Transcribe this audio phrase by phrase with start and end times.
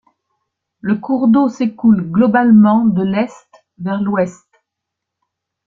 [0.79, 3.37] Le cours d'eau s'écoule globalement de l'est
[3.77, 4.47] vers l'ouest.